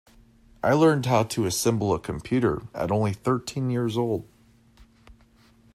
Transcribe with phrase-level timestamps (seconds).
[0.63, 4.27] I learned how to assemble a computer at only thirteen years old.